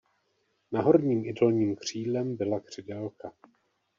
[0.71, 3.31] Na horním i dolním křídlem byla křidélka.